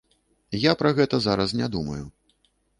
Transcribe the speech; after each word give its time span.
Я 0.63 0.73
пра 0.79 0.93
гэта 1.01 1.21
зараз 1.27 1.55
не 1.63 1.71
думаю. 1.79 2.03